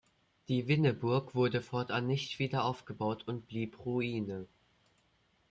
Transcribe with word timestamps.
Die 0.47 0.67
Winneburg 0.67 1.35
wurde 1.35 1.61
fortan 1.61 2.07
nicht 2.07 2.39
wieder 2.39 2.65
aufgebaut 2.65 3.27
und 3.27 3.45
blieb 3.47 3.85
Ruine. 3.85 4.47